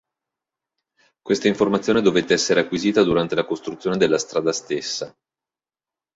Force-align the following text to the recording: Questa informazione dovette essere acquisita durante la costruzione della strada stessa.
Questa 1.21 1.47
informazione 1.47 2.01
dovette 2.01 2.33
essere 2.33 2.61
acquisita 2.61 3.03
durante 3.03 3.35
la 3.35 3.45
costruzione 3.45 3.97
della 3.97 4.17
strada 4.17 4.51
stessa. 4.51 5.13